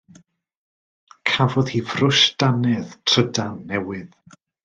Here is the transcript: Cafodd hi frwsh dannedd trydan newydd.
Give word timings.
Cafodd 1.31 1.69
hi 1.73 1.81
frwsh 1.91 2.23
dannedd 2.43 2.97
trydan 3.13 3.61
newydd. 3.75 4.19